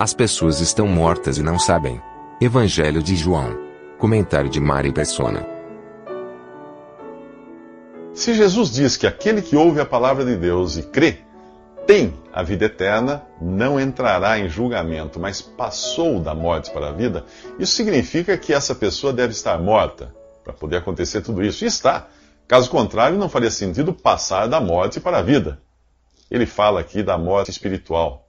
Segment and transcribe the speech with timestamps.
[0.00, 2.00] As pessoas estão mortas e não sabem.
[2.40, 3.58] Evangelho de João.
[3.98, 5.44] Comentário de Mari Persona.
[8.14, 11.18] Se Jesus diz que aquele que ouve a palavra de Deus e crê
[11.84, 17.24] tem a vida eterna, não entrará em julgamento, mas passou da morte para a vida,
[17.58, 21.64] isso significa que essa pessoa deve estar morta para poder acontecer tudo isso.
[21.64, 22.06] E está.
[22.46, 25.60] Caso contrário, não faria sentido passar da morte para a vida.
[26.30, 28.27] Ele fala aqui da morte espiritual.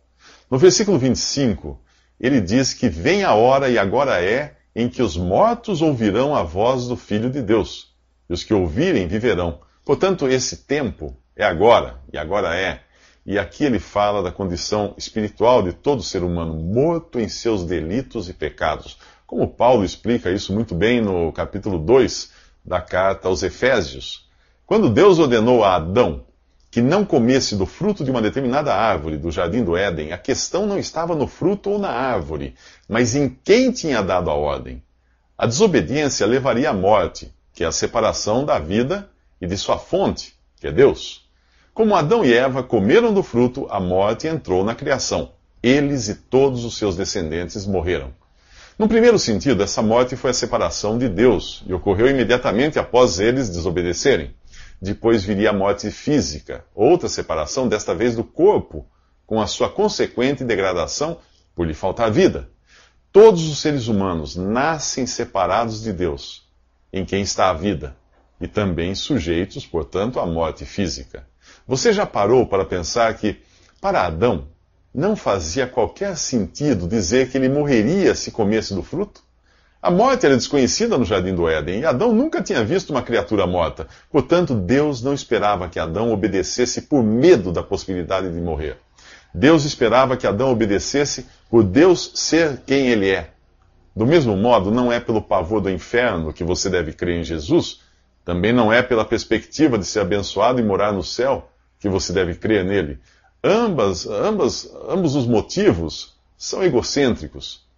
[0.49, 1.79] No versículo 25,
[2.19, 6.41] ele diz que vem a hora e agora é em que os mortos ouvirão a
[6.41, 7.93] voz do Filho de Deus,
[8.27, 9.59] e os que ouvirem viverão.
[9.85, 12.81] Portanto, esse tempo é agora, e agora é.
[13.23, 18.27] E aqui ele fala da condição espiritual de todo ser humano, morto em seus delitos
[18.27, 18.97] e pecados.
[19.27, 22.31] Como Paulo explica isso muito bem no capítulo 2
[22.65, 24.27] da carta aos Efésios.
[24.65, 26.25] Quando Deus ordenou a Adão
[26.71, 30.67] que não comesse do fruto de uma determinada árvore do jardim do Éden, a questão
[30.67, 32.53] não estava no fruto ou na árvore,
[32.87, 34.81] mas em quem tinha dado a ordem.
[35.37, 39.09] A desobediência levaria à morte, que é a separação da vida
[39.41, 41.27] e de sua fonte, que é Deus.
[41.73, 45.31] Como Adão e Eva comeram do fruto, a morte entrou na criação.
[45.63, 48.13] Eles e todos os seus descendentes morreram.
[48.77, 53.49] No primeiro sentido, essa morte foi a separação de Deus e ocorreu imediatamente após eles
[53.49, 54.33] desobedecerem.
[54.81, 58.87] Depois viria a morte física, outra separação, desta vez do corpo,
[59.25, 61.19] com a sua consequente degradação
[61.53, 62.49] por lhe faltar vida.
[63.11, 66.47] Todos os seres humanos nascem separados de Deus,
[66.93, 67.95] em quem está a vida,
[68.39, 71.27] e também sujeitos, portanto, à morte física.
[71.67, 73.41] Você já parou para pensar que,
[73.81, 74.47] para Adão,
[74.93, 79.21] não fazia qualquer sentido dizer que ele morreria se comesse do fruto?
[79.81, 83.47] A morte era desconhecida no jardim do Éden e Adão nunca tinha visto uma criatura
[83.47, 83.87] morta.
[84.11, 88.77] Portanto, Deus não esperava que Adão obedecesse por medo da possibilidade de morrer.
[89.33, 93.29] Deus esperava que Adão obedecesse por Deus ser quem ele é.
[93.95, 97.79] Do mesmo modo, não é pelo pavor do inferno que você deve crer em Jesus,
[98.25, 102.35] também não é pela perspectiva de ser abençoado e morar no céu que você deve
[102.35, 102.99] crer nele.
[103.41, 107.68] Ambas, ambas, ambos os motivos são egocêntricos.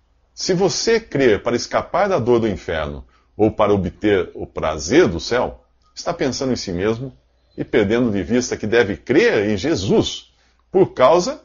[0.42, 3.06] Se você crer para escapar da dor do inferno
[3.38, 5.64] ou para obter o prazer do céu,
[5.94, 7.16] está pensando em si mesmo
[7.56, 10.34] e perdendo de vista que deve crer em Jesus
[10.72, 11.44] por causa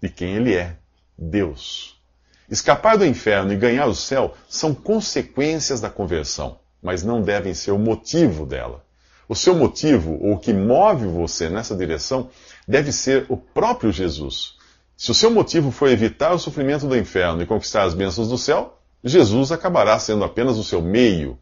[0.00, 0.78] de quem ele é,
[1.18, 2.00] Deus.
[2.48, 7.72] Escapar do inferno e ganhar o céu são consequências da conversão, mas não devem ser
[7.72, 8.82] o motivo dela.
[9.28, 12.30] O seu motivo, ou o que move você nessa direção,
[12.66, 14.58] deve ser o próprio Jesus.
[15.00, 18.36] Se o seu motivo for evitar o sofrimento do inferno e conquistar as bênçãos do
[18.36, 21.38] céu, Jesus acabará sendo apenas o seu meio,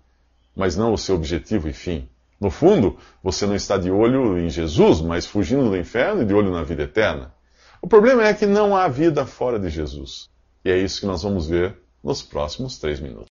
[0.54, 2.08] mas não o seu objetivo e fim.
[2.40, 6.32] No fundo, você não está de olho em Jesus, mas fugindo do inferno e de
[6.32, 7.34] olho na vida eterna.
[7.82, 10.30] O problema é que não há vida fora de Jesus.
[10.64, 13.26] E é isso que nós vamos ver nos próximos três minutos.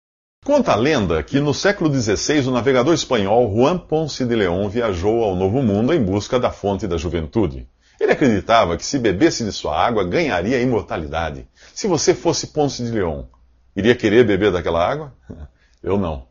[0.44, 5.24] Conta a lenda que no século XVI o navegador espanhol Juan Ponce de León viajou
[5.24, 7.66] ao Novo Mundo em busca da fonte da juventude.
[8.02, 11.46] Ele acreditava que se bebesse de sua água ganharia imortalidade.
[11.72, 13.26] Se você fosse Ponce de León,
[13.76, 15.12] iria querer beber daquela água?
[15.80, 16.24] Eu não.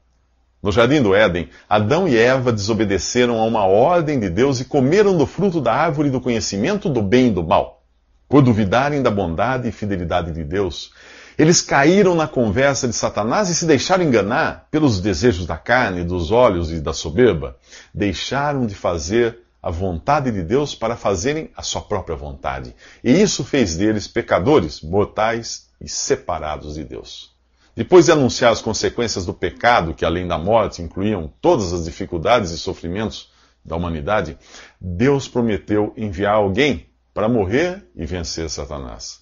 [0.61, 5.17] No jardim do Éden, Adão e Eva desobedeceram a uma ordem de Deus e comeram
[5.17, 7.81] do fruto da árvore do conhecimento do bem e do mal.
[8.27, 10.91] Por duvidarem da bondade e fidelidade de Deus,
[11.37, 16.31] eles caíram na conversa de Satanás e se deixaram enganar pelos desejos da carne, dos
[16.31, 17.55] olhos e da soberba.
[17.93, 22.75] Deixaram de fazer a vontade de Deus para fazerem a sua própria vontade.
[23.03, 27.31] E isso fez deles pecadores, mortais e separados de Deus.
[27.75, 32.51] Depois de anunciar as consequências do pecado, que além da morte incluíam todas as dificuldades
[32.51, 33.31] e sofrimentos
[33.63, 34.37] da humanidade,
[34.79, 39.21] Deus prometeu enviar alguém para morrer e vencer Satanás.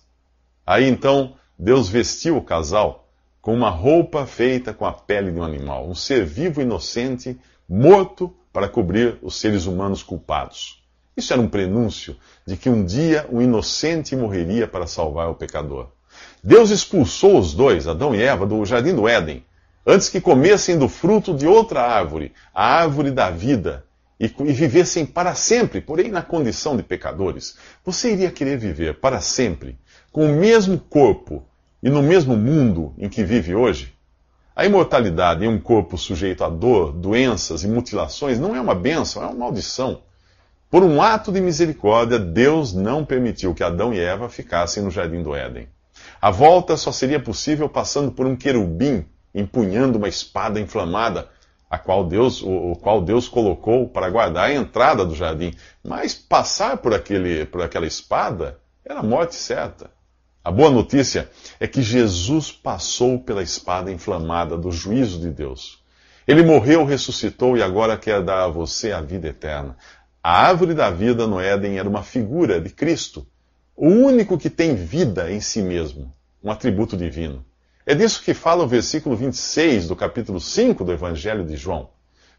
[0.65, 3.09] Aí então Deus vestiu o casal
[3.42, 7.38] com uma roupa feita com a pele de um animal, um ser vivo inocente,
[7.68, 10.83] morto para cobrir os seres humanos culpados.
[11.15, 15.88] Isso era um prenúncio de que um dia um inocente morreria para salvar o pecador.
[16.44, 19.45] Deus expulsou os dois, Adão e Eva, do jardim do Éden,
[19.88, 23.85] antes que comessem do fruto de outra árvore, a árvore da vida,
[24.19, 29.21] e, e vivessem para sempre, porém na condição de pecadores, você iria querer viver para
[29.21, 29.79] sempre
[30.11, 31.45] com o mesmo corpo
[31.81, 33.94] e no mesmo mundo em que vive hoje?
[34.59, 39.23] A imortalidade em um corpo sujeito a dor, doenças e mutilações não é uma bênção,
[39.23, 40.01] é uma maldição.
[40.69, 45.23] Por um ato de misericórdia, Deus não permitiu que Adão e Eva ficassem no jardim
[45.23, 45.69] do Éden.
[46.21, 51.29] A volta só seria possível passando por um querubim empunhando uma espada inflamada,
[51.69, 55.53] a qual Deus, o, o qual Deus colocou para guardar a entrada do jardim.
[55.81, 59.89] Mas passar por, aquele, por aquela espada era morte certa.
[60.49, 61.29] A boa notícia
[61.59, 65.77] é que Jesus passou pela espada inflamada do juízo de Deus.
[66.27, 69.77] Ele morreu, ressuscitou e agora quer dar a você a vida eterna.
[70.23, 73.27] A árvore da vida no Éden era uma figura de Cristo,
[73.75, 76.11] o único que tem vida em si mesmo,
[76.43, 77.45] um atributo divino.
[77.85, 81.91] É disso que fala o versículo 26 do capítulo 5 do Evangelho de João.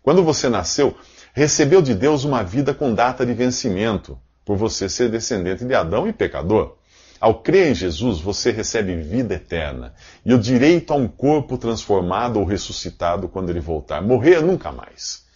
[0.02, 0.96] Quando você nasceu,
[1.32, 6.08] recebeu de Deus uma vida com data de vencimento, por você ser descendente de Adão
[6.08, 6.79] e pecador.
[7.20, 9.92] Ao crer em Jesus, você recebe vida eterna
[10.24, 14.00] e o direito a um corpo transformado ou ressuscitado quando ele voltar.
[14.00, 15.26] Morrer nunca mais.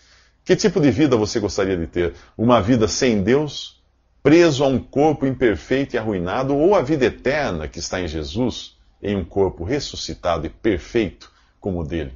[0.42, 2.14] Que tipo de vida você gostaria de ter?
[2.38, 3.82] Uma vida sem Deus,
[4.22, 8.78] preso a um corpo imperfeito e arruinado, ou a vida eterna que está em Jesus,
[9.02, 12.12] em um corpo ressuscitado e perfeito como o dele?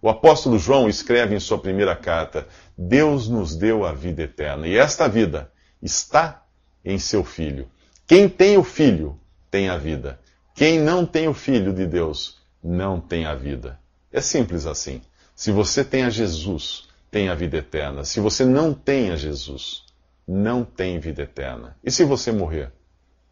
[0.00, 4.76] O apóstolo João escreve em sua primeira carta: Deus nos deu a vida eterna, e
[4.76, 6.42] esta vida está
[6.82, 7.68] em seu Filho.
[8.06, 9.18] Quem tem o Filho
[9.50, 10.18] tem a vida.
[10.54, 13.78] Quem não tem o Filho de Deus não tem a vida.
[14.12, 15.00] É simples assim.
[15.34, 18.04] Se você tem a Jesus, tem a vida eterna.
[18.04, 19.84] Se você não tem a Jesus,
[20.26, 21.76] não tem vida eterna.
[21.82, 22.72] E se você morrer?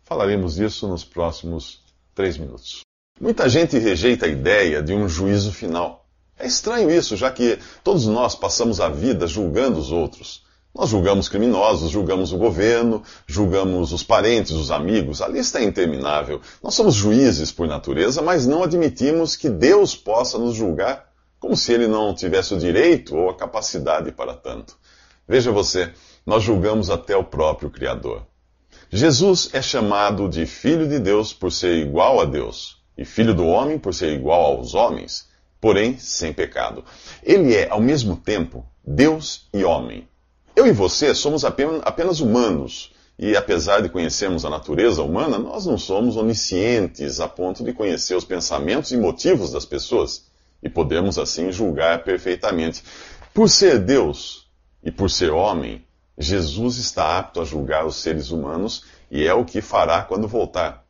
[0.04, 1.82] Falaremos disso nos próximos
[2.14, 2.80] três minutos.
[3.20, 6.06] Muita gente rejeita a ideia de um juízo final.
[6.38, 10.42] É estranho isso, já que todos nós passamos a vida julgando os outros.
[10.72, 16.40] Nós julgamos criminosos, julgamos o governo, julgamos os parentes, os amigos, a lista é interminável.
[16.62, 21.72] Nós somos juízes por natureza, mas não admitimos que Deus possa nos julgar como se
[21.72, 24.76] ele não tivesse o direito ou a capacidade para tanto.
[25.26, 25.92] Veja você,
[26.24, 28.26] nós julgamos até o próprio Criador.
[28.90, 33.46] Jesus é chamado de Filho de Deus por ser igual a Deus, e Filho do
[33.46, 35.28] homem por ser igual aos homens,
[35.60, 36.84] porém sem pecado.
[37.22, 40.08] Ele é, ao mesmo tempo, Deus e homem.
[40.54, 45.76] Eu e você somos apenas humanos, e apesar de conhecermos a natureza humana, nós não
[45.76, 50.30] somos oniscientes a ponto de conhecer os pensamentos e motivos das pessoas
[50.62, 52.82] e podemos assim julgar perfeitamente.
[53.32, 54.48] Por ser Deus
[54.82, 55.84] e por ser homem,
[56.18, 60.84] Jesus está apto a julgar os seres humanos e é o que fará quando voltar.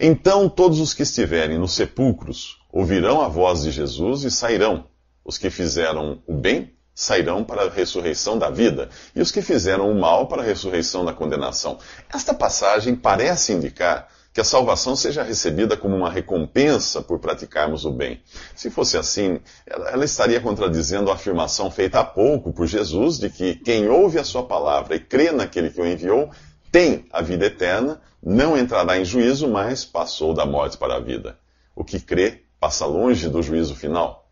[0.00, 4.86] Então todos os que estiverem nos sepulcros ouvirão a voz de Jesus e sairão.
[5.24, 9.90] Os que fizeram o bem sairão para a ressurreição da vida, e os que fizeram
[9.90, 11.78] o mal para a ressurreição da condenação.
[12.12, 17.90] Esta passagem parece indicar que a salvação seja recebida como uma recompensa por praticarmos o
[17.90, 18.22] bem.
[18.54, 23.54] Se fosse assim, ela, estaria contradizendo a afirmação feita há pouco por Jesus de que
[23.56, 26.30] quem ouve a sua palavra e crê naquele que o enviou
[26.72, 31.38] tem a vida eterna, não entrará em juízo, mas passou da morte para a vida.
[31.74, 34.25] O que crê passa longe do juízo final.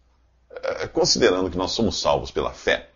[0.62, 2.90] É, considerando que nós somos salvos pela fé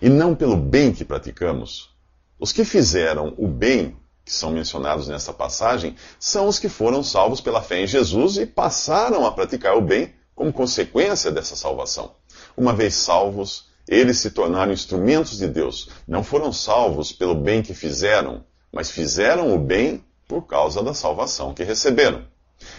[0.00, 1.90] e não pelo bem que praticamos,
[2.38, 7.40] os que fizeram o bem que são mencionados nessa passagem, são os que foram salvos
[7.40, 12.14] pela fé em Jesus e passaram a praticar o bem como consequência dessa salvação.
[12.56, 15.88] Uma vez salvos, eles se tornaram instrumentos de Deus.
[16.06, 21.52] Não foram salvos pelo bem que fizeram, mas fizeram o bem por causa da salvação
[21.52, 22.24] que receberam.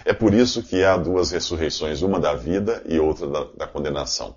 [0.06, 4.36] É por isso que há duas ressurreições, uma da vida e outra da, da condenação.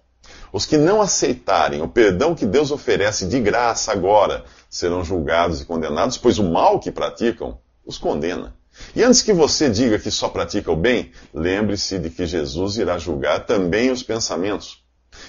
[0.52, 5.64] Os que não aceitarem o perdão que Deus oferece de graça agora serão julgados e
[5.64, 8.54] condenados, pois o mal que praticam os condena.
[8.94, 12.98] E antes que você diga que só pratica o bem, lembre-se de que Jesus irá
[12.98, 14.84] julgar também os pensamentos.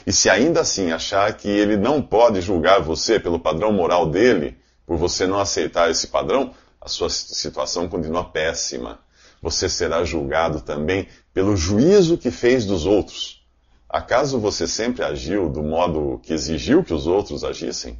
[0.05, 4.57] E se ainda assim achar que ele não pode julgar você pelo padrão moral dele,
[4.85, 8.99] por você não aceitar esse padrão, a sua situação continua péssima.
[9.41, 13.45] Você será julgado também pelo juízo que fez dos outros.
[13.89, 17.97] Acaso você sempre agiu do modo que exigiu que os outros agissem?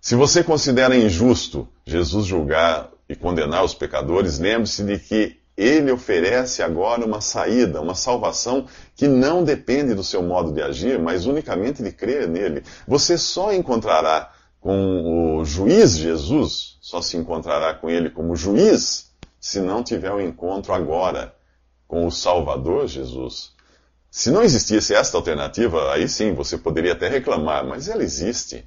[0.00, 6.62] Se você considera injusto Jesus julgar e condenar os pecadores, lembre-se de que ele oferece
[6.62, 8.66] agora uma saída, uma salvação
[8.96, 12.62] que não depende do seu modo de agir, mas unicamente de crer nele.
[12.86, 19.12] Você só encontrará com o juiz Jesus, só se encontrará com ele como juiz,
[19.44, 21.36] se não tiver um encontro agora
[21.86, 23.52] com o Salvador Jesus.
[24.10, 28.66] Se não existisse esta alternativa, aí sim você poderia até reclamar, mas ela existe.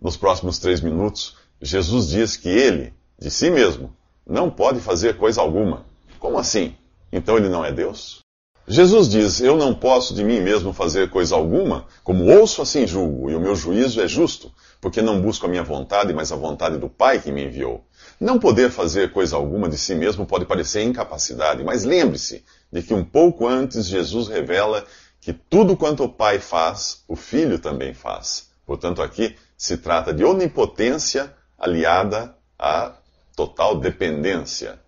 [0.00, 3.92] nos próximos três minutos, Jesus diz que ele, de si mesmo,
[4.24, 5.84] não pode fazer coisa alguma.
[6.20, 6.76] Como assim?
[7.10, 8.20] Então ele não é Deus?
[8.68, 13.30] Jesus diz: Eu não posso de mim mesmo fazer coisa alguma, como ouço assim julgo,
[13.30, 16.78] e o meu juízo é justo, porque não busco a minha vontade, mas a vontade
[16.78, 17.84] do Pai que me enviou.
[18.20, 22.94] Não poder fazer coisa alguma de si mesmo pode parecer incapacidade, mas lembre-se de que
[22.94, 24.84] um pouco antes Jesus revela
[25.20, 28.50] que tudo quanto o Pai faz, o Filho também faz.
[28.66, 32.92] Portanto, aqui se trata de onipotência aliada à
[33.34, 34.78] total dependência.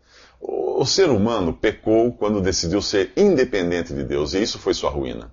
[0.41, 5.33] O ser humano pecou quando decidiu ser independente de Deus, e isso foi sua ruína.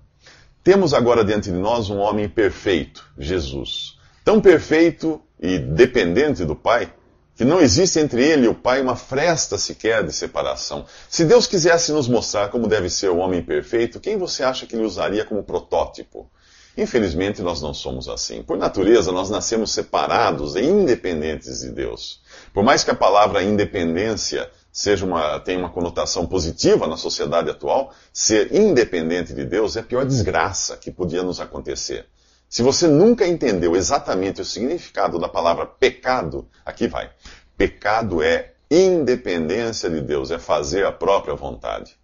[0.62, 3.98] Temos agora diante de nós um homem perfeito, Jesus.
[4.24, 6.90] Tão perfeito e dependente do Pai,
[7.36, 10.86] que não existe entre ele e o Pai uma fresta sequer de separação.
[11.08, 14.76] Se Deus quisesse nos mostrar como deve ser o homem perfeito, quem você acha que
[14.76, 16.30] ele usaria como protótipo?
[16.76, 18.42] Infelizmente, nós não somos assim.
[18.42, 22.20] Por natureza, nós nascemos separados e independentes de Deus.
[22.52, 27.92] Por mais que a palavra independência seja uma, tenha uma conotação positiva na sociedade atual,
[28.12, 32.06] ser independente de Deus é a pior desgraça que podia nos acontecer.
[32.54, 37.10] Se você nunca entendeu exatamente o significado da palavra pecado, aqui vai.
[37.56, 41.96] Pecado é independência de Deus, é fazer a própria vontade.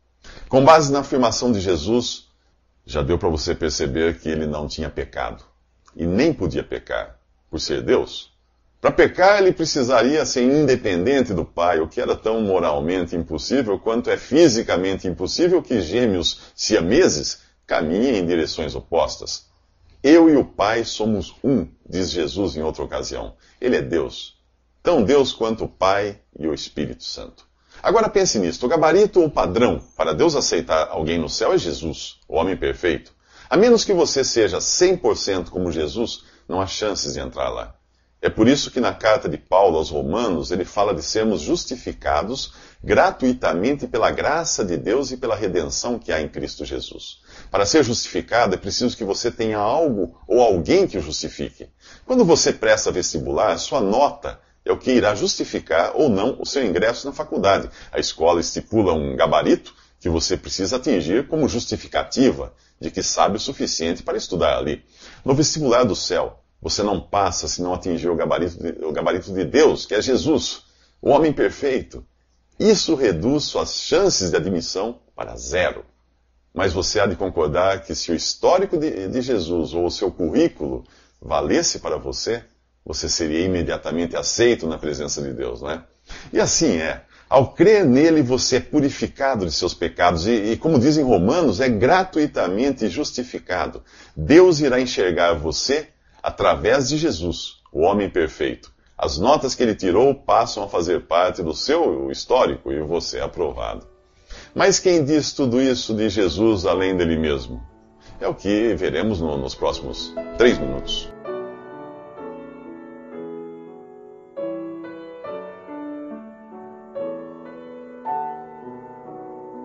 [0.49, 2.26] Com base na afirmação de Jesus,
[2.85, 5.45] já deu para você perceber que ele não tinha pecado
[5.95, 7.16] e nem podia pecar
[7.49, 8.33] por ser Deus.
[8.80, 14.11] Para pecar, ele precisaria ser independente do Pai, o que era tão moralmente impossível quanto
[14.11, 19.49] é fisicamente impossível que gêmeos siameses caminhem em direções opostas.
[20.02, 23.35] Eu e o Pai somos um, diz Jesus em outra ocasião.
[23.61, 24.38] Ele é Deus,
[24.83, 27.45] tão Deus quanto o Pai e o Espírito Santo.
[27.83, 32.19] Agora pense nisto: o gabarito ou padrão para Deus aceitar alguém no céu é Jesus,
[32.26, 33.12] o homem perfeito.
[33.49, 37.75] A menos que você seja 100% como Jesus, não há chances de entrar lá.
[38.23, 42.52] É por isso que na carta de Paulo aos Romanos ele fala de sermos justificados
[42.85, 47.23] gratuitamente pela graça de Deus e pela redenção que há em Cristo Jesus.
[47.50, 51.69] Para ser justificado é preciso que você tenha algo ou alguém que o justifique.
[52.07, 56.64] Quando você presta vestibular, sua nota é o que irá justificar ou não o seu
[56.64, 57.69] ingresso na faculdade.
[57.90, 63.40] A escola estipula um gabarito que você precisa atingir como justificativa de que sabe o
[63.40, 64.85] suficiente para estudar ali.
[65.25, 69.33] No vestibular do céu, você não passa se não atingir o gabarito, de, o gabarito
[69.33, 70.64] de Deus, que é Jesus,
[71.02, 72.07] o homem perfeito.
[72.59, 75.85] Isso reduz suas chances de admissão para zero.
[76.52, 80.11] Mas você há de concordar que se o histórico de, de Jesus ou o seu
[80.11, 80.85] currículo
[81.21, 82.42] valesse para você,
[82.85, 85.85] você seria imediatamente aceito na presença de Deus, não é?
[86.33, 87.02] E assim é.
[87.28, 91.69] Ao crer nele, você é purificado de seus pecados e, e, como dizem Romanos, é
[91.69, 93.85] gratuitamente justificado.
[94.16, 95.88] Deus irá enxergar você
[96.21, 98.73] através de Jesus, o homem perfeito.
[98.99, 103.23] As notas que ele tirou passam a fazer parte do seu histórico e você é
[103.23, 103.87] aprovado.
[104.54, 107.61] Mas quem diz tudo isso de Jesus além dele mesmo?
[108.21, 111.11] É o que veremos no, nos próximos três minutos.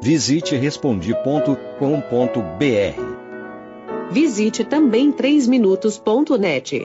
[0.02, 3.16] Visite respondi.com.br
[4.12, 6.85] Visite também 3minutos.net.